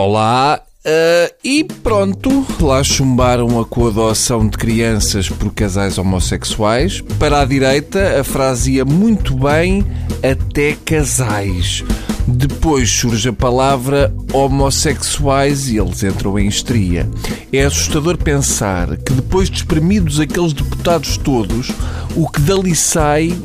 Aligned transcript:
Olá, 0.00 0.60
uh, 0.86 1.34
e 1.42 1.64
pronto, 1.64 2.46
lá 2.60 2.84
chumbaram 2.84 3.58
a 3.58 3.64
coadoção 3.64 4.46
de 4.46 4.56
crianças 4.56 5.28
por 5.28 5.52
casais 5.52 5.98
homossexuais. 5.98 7.00
Para 7.18 7.40
a 7.40 7.44
direita, 7.44 8.20
a 8.20 8.22
frase 8.22 8.74
ia 8.74 8.84
muito 8.84 9.34
bem 9.34 9.84
até 10.22 10.76
casais. 10.84 11.82
Depois 12.28 12.88
surge 12.88 13.30
a 13.30 13.32
palavra 13.32 14.14
homossexuais 14.32 15.68
e 15.68 15.78
eles 15.78 16.04
entram 16.04 16.38
em 16.38 16.46
histeria. 16.46 17.10
É 17.52 17.64
assustador 17.64 18.16
pensar 18.16 18.98
que 18.98 19.12
depois 19.12 19.50
de 19.50 19.56
espremidos 19.56 20.20
aqueles 20.20 20.52
deputados 20.52 21.16
todos, 21.16 21.72
o 22.14 22.28
que 22.28 22.40
dali 22.42 22.76
sai 22.76 23.36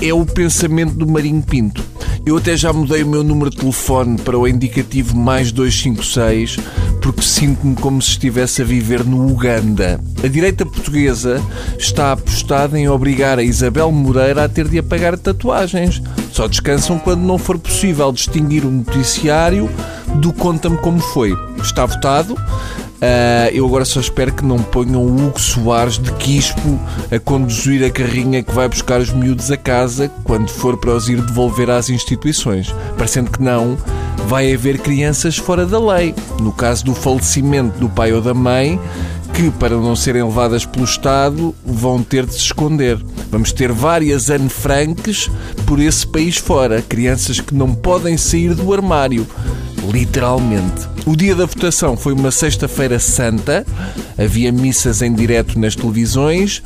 é 0.00 0.14
o 0.14 0.24
pensamento 0.24 0.94
do 0.94 1.08
Marinho 1.08 1.42
Pinto. 1.42 1.95
Eu 2.26 2.38
até 2.38 2.56
já 2.56 2.72
mudei 2.72 3.04
o 3.04 3.06
meu 3.06 3.22
número 3.22 3.50
de 3.50 3.58
telefone 3.58 4.18
para 4.18 4.36
o 4.36 4.48
indicativo 4.48 5.16
mais 5.16 5.52
256 5.52 6.56
porque 7.00 7.22
sinto-me 7.22 7.76
como 7.76 8.02
se 8.02 8.10
estivesse 8.10 8.62
a 8.62 8.64
viver 8.64 9.04
no 9.04 9.30
Uganda. 9.30 10.00
A 10.24 10.26
direita 10.26 10.66
portuguesa 10.66 11.40
está 11.78 12.10
apostada 12.10 12.76
em 12.76 12.88
obrigar 12.88 13.38
a 13.38 13.44
Isabel 13.44 13.92
Moreira 13.92 14.42
a 14.42 14.48
ter 14.48 14.66
de 14.66 14.76
apagar 14.76 15.16
tatuagens. 15.16 16.02
Só 16.32 16.48
descansam 16.48 16.98
quando 16.98 17.20
não 17.20 17.38
for 17.38 17.60
possível 17.60 18.10
distinguir 18.10 18.64
o 18.64 18.72
noticiário 18.72 19.70
do 20.16 20.32
conta-me 20.32 20.78
como 20.78 20.98
foi. 20.98 21.32
Está 21.62 21.86
votado. 21.86 22.36
Uh, 22.96 23.52
eu 23.52 23.66
agora 23.66 23.84
só 23.84 24.00
espero 24.00 24.32
que 24.32 24.44
não 24.44 24.58
ponham 24.58 25.02
o 25.02 25.14
Hugo 25.14 25.38
Soares 25.38 25.98
de 25.98 26.10
Quispo 26.12 26.80
a 27.10 27.18
conduzir 27.18 27.84
a 27.84 27.90
carrinha 27.90 28.42
que 28.42 28.52
vai 28.52 28.68
buscar 28.68 29.00
os 29.00 29.12
miúdos 29.12 29.50
a 29.50 29.56
casa 29.56 30.10
quando 30.24 30.48
for 30.48 30.78
para 30.78 30.94
os 30.94 31.08
ir 31.08 31.20
devolver 31.20 31.68
às 31.68 31.90
instituições. 31.90 32.74
Parecendo 32.96 33.30
que 33.30 33.42
não, 33.42 33.76
vai 34.26 34.52
haver 34.52 34.78
crianças 34.78 35.36
fora 35.36 35.66
da 35.66 35.78
lei. 35.78 36.14
No 36.40 36.52
caso 36.52 36.86
do 36.86 36.94
falecimento 36.94 37.78
do 37.78 37.88
pai 37.88 38.12
ou 38.14 38.22
da 38.22 38.32
mãe, 38.32 38.80
que, 39.36 39.50
para 39.50 39.76
não 39.76 39.94
serem 39.94 40.22
levadas 40.22 40.64
pelo 40.64 40.86
Estado, 40.86 41.54
vão 41.62 42.02
ter 42.02 42.24
de 42.24 42.32
se 42.32 42.40
esconder. 42.40 42.98
Vamos 43.30 43.52
ter 43.52 43.70
várias 43.70 44.30
Anne 44.30 44.48
Franks 44.48 45.30
por 45.66 45.78
esse 45.78 46.06
país 46.06 46.38
fora. 46.38 46.80
Crianças 46.80 47.38
que 47.38 47.54
não 47.54 47.74
podem 47.74 48.16
sair 48.16 48.54
do 48.54 48.72
armário. 48.72 49.26
Literalmente. 49.90 50.88
O 51.06 51.14
dia 51.14 51.34
da 51.34 51.46
votação 51.46 51.96
foi 51.96 52.12
uma 52.12 52.30
sexta-feira 52.30 52.98
santa, 52.98 53.64
havia 54.18 54.50
missas 54.50 55.02
em 55.02 55.14
direto 55.14 55.58
nas 55.58 55.76
televisões 55.76 56.62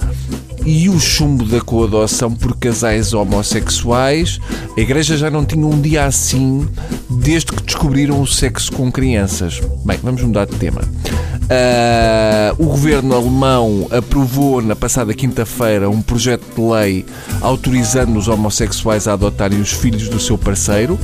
e 0.64 0.88
o 0.88 0.98
chumbo 0.98 1.44
da 1.44 1.60
coadoção 1.60 2.32
por 2.34 2.56
casais 2.56 3.12
homossexuais. 3.12 4.38
A 4.76 4.80
igreja 4.80 5.16
já 5.16 5.30
não 5.30 5.44
tinha 5.44 5.66
um 5.66 5.80
dia 5.80 6.04
assim 6.04 6.66
desde 7.08 7.52
que 7.52 7.62
descobriram 7.62 8.20
o 8.20 8.26
sexo 8.26 8.72
com 8.72 8.90
crianças. 8.90 9.60
Bem, 9.84 9.98
vamos 10.02 10.22
mudar 10.22 10.46
de 10.46 10.56
tema. 10.56 10.80
Uh, 11.50 12.62
o 12.62 12.66
governo 12.66 13.12
alemão 13.12 13.88
aprovou 13.90 14.62
na 14.62 14.76
passada 14.76 15.12
quinta-feira 15.12 15.90
um 15.90 16.00
projeto 16.00 16.44
de 16.54 16.62
lei 16.62 17.04
autorizando 17.40 18.16
os 18.16 18.28
homossexuais 18.28 19.08
a 19.08 19.14
adotarem 19.14 19.60
os 19.60 19.72
filhos 19.72 20.08
do 20.08 20.20
seu 20.20 20.38
parceiro. 20.38 20.96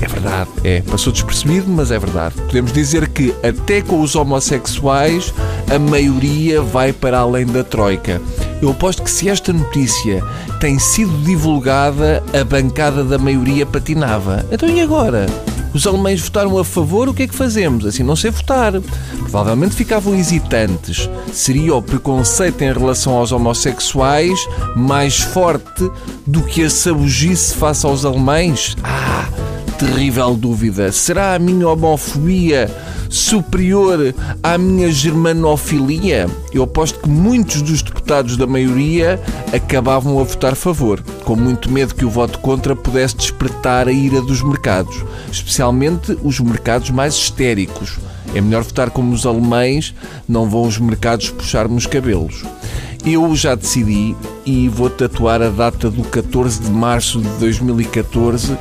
É 0.00 0.06
verdade, 0.06 0.50
é. 0.62 0.82
Passou 0.82 1.12
despercebido, 1.12 1.68
mas 1.68 1.90
é 1.90 1.98
verdade. 1.98 2.34
Podemos 2.34 2.72
dizer 2.72 3.08
que, 3.08 3.34
até 3.42 3.80
com 3.80 4.00
os 4.00 4.14
homossexuais, 4.14 5.32
a 5.74 5.78
maioria 5.78 6.60
vai 6.60 6.92
para 6.92 7.18
além 7.18 7.46
da 7.46 7.64
Troika. 7.64 8.20
Eu 8.60 8.70
aposto 8.70 9.02
que 9.02 9.10
se 9.10 9.28
esta 9.28 9.52
notícia 9.52 10.22
tem 10.60 10.78
sido 10.78 11.12
divulgada, 11.22 12.22
a 12.38 12.44
bancada 12.44 13.04
da 13.04 13.18
maioria 13.18 13.64
patinava. 13.64 14.44
Então 14.50 14.68
e 14.68 14.80
agora? 14.80 15.26
Os 15.74 15.86
alemães 15.86 16.22
votaram 16.22 16.56
a 16.58 16.64
favor, 16.64 17.08
o 17.08 17.12
que 17.12 17.24
é 17.24 17.26
que 17.26 17.34
fazemos? 17.34 17.84
Assim 17.84 18.02
não 18.02 18.16
sei 18.16 18.30
votar. 18.30 18.72
Provavelmente 19.18 19.74
ficavam 19.74 20.14
hesitantes. 20.14 21.10
Seria 21.32 21.74
o 21.74 21.82
preconceito 21.82 22.62
em 22.62 22.72
relação 22.72 23.14
aos 23.14 23.30
homossexuais 23.30 24.38
mais 24.74 25.20
forte 25.20 25.90
do 26.26 26.42
que 26.42 26.64
a 26.64 26.70
sabugice 26.70 27.54
face 27.54 27.84
aos 27.84 28.06
alemães? 28.06 28.74
Ah! 28.82 29.45
Terrível 29.76 30.34
dúvida. 30.34 30.90
Será 30.90 31.34
a 31.34 31.38
minha 31.38 31.68
homofobia 31.68 32.70
superior 33.08 34.14
à 34.42 34.56
minha 34.56 34.90
germanofilia? 34.90 36.26
Eu 36.52 36.62
aposto 36.62 37.00
que 37.00 37.08
muitos 37.08 37.62
dos 37.62 37.82
deputados 37.82 38.36
da 38.36 38.46
maioria 38.46 39.20
acabavam 39.54 40.18
a 40.18 40.24
votar 40.24 40.52
a 40.52 40.56
favor, 40.56 41.02
com 41.24 41.36
muito 41.36 41.70
medo 41.70 41.94
que 41.94 42.04
o 42.04 42.10
voto 42.10 42.38
contra 42.38 42.74
pudesse 42.74 43.16
despertar 43.16 43.88
a 43.88 43.92
ira 43.92 44.20
dos 44.22 44.42
mercados, 44.42 45.04
especialmente 45.30 46.16
os 46.22 46.40
mercados 46.40 46.90
mais 46.90 47.14
histéricos. 47.14 47.98
É 48.34 48.40
melhor 48.40 48.62
votar 48.62 48.90
como 48.90 49.12
os 49.12 49.26
alemães, 49.26 49.94
não 50.28 50.48
vão 50.48 50.62
os 50.62 50.78
mercados 50.78 51.30
puxar-me 51.30 51.76
os 51.76 51.86
cabelos. 51.86 52.42
Eu 53.04 53.36
já 53.36 53.54
decidi 53.54 54.16
e 54.44 54.68
vou 54.68 54.90
tatuar 54.90 55.40
a 55.40 55.48
data 55.48 55.88
do 55.88 56.02
14 56.02 56.60
de 56.60 56.70
março 56.70 57.20
de 57.20 57.28
2014 57.38 58.58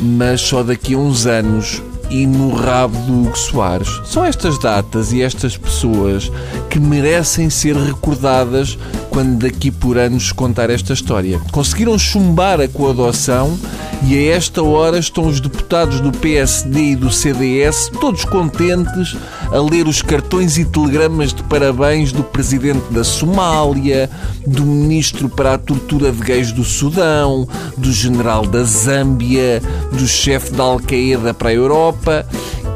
mas 0.00 0.40
só 0.40 0.62
daqui 0.62 0.94
a 0.94 0.98
uns 0.98 1.26
anos 1.26 1.82
e 2.10 2.26
no 2.26 2.54
rabo 2.54 2.96
do 3.00 3.22
Hugo 3.22 3.36
Soares. 3.36 3.88
São 4.04 4.24
estas 4.24 4.58
datas 4.58 5.12
e 5.12 5.22
estas 5.22 5.56
pessoas 5.56 6.30
que 6.70 6.78
merecem 6.78 7.50
ser 7.50 7.76
recordadas 7.76 8.78
quando 9.16 9.38
daqui 9.38 9.70
por 9.70 9.96
anos 9.96 10.30
contar 10.30 10.68
esta 10.68 10.92
história. 10.92 11.40
Conseguiram 11.50 11.98
chumbar 11.98 12.60
a 12.60 12.68
coadoção 12.68 13.58
e 14.06 14.14
a 14.14 14.36
esta 14.36 14.62
hora 14.62 14.98
estão 14.98 15.26
os 15.26 15.40
deputados 15.40 16.02
do 16.02 16.12
PSD 16.12 16.90
e 16.90 16.96
do 16.96 17.10
CDS 17.10 17.90
todos 17.98 18.26
contentes 18.26 19.16
a 19.50 19.56
ler 19.58 19.88
os 19.88 20.02
cartões 20.02 20.58
e 20.58 20.66
telegramas 20.66 21.32
de 21.32 21.42
parabéns 21.44 22.12
do 22.12 22.22
presidente 22.22 22.92
da 22.92 23.02
Somália, 23.02 24.10
do 24.46 24.66
ministro 24.66 25.30
para 25.30 25.54
a 25.54 25.58
tortura 25.58 26.12
de 26.12 26.20
gays 26.20 26.52
do 26.52 26.62
Sudão, 26.62 27.48
do 27.74 27.90
general 27.90 28.46
da 28.46 28.64
Zâmbia, 28.64 29.62
do 29.92 30.06
chefe 30.06 30.52
da 30.52 30.64
Al-Qaeda 30.64 31.32
para 31.32 31.48
a 31.48 31.54
Europa 31.54 32.26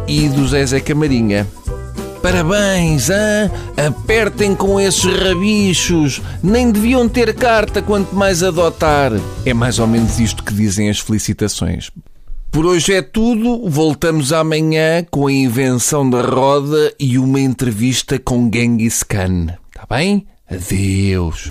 e 0.08 0.26
do 0.26 0.48
Zezé 0.48 0.80
Camarinha. 0.80 1.46
Parabéns, 2.22 3.08
hein? 3.08 3.50
apertem 3.76 4.54
com 4.54 4.78
esses 4.78 5.04
rabichos. 5.04 6.20
Nem 6.42 6.70
deviam 6.70 7.08
ter 7.08 7.34
carta, 7.34 7.81
quanto 7.81 8.14
mais 8.14 8.42
adotar. 8.42 9.12
É 9.47 9.54
mais 9.54 9.78
ou 9.78 9.86
menos 9.86 10.19
isto 10.20 10.44
que 10.44 10.53
dizem 10.53 10.91
as 10.91 10.98
felicitações. 10.98 11.91
Por 12.50 12.66
hoje 12.66 12.92
é 12.92 13.00
tudo. 13.03 13.69
Voltamos 13.69 14.32
amanhã 14.32 15.04
com 15.10 15.28
a 15.28 15.32
invenção 15.32 16.08
da 16.08 16.20
roda 16.20 16.92
e 16.98 17.16
uma 17.16 17.41
entrevista 17.41 18.19
com 18.19 18.50
Genghis 18.52 19.02
Khan. 19.02 19.56
Está 19.69 19.87
bem? 19.88 20.26
Adeus. 20.50 21.48